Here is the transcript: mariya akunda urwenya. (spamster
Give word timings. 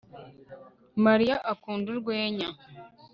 mariya 1.05 1.35
akunda 1.51 1.87
urwenya. 1.93 2.49
(spamster 2.51 3.01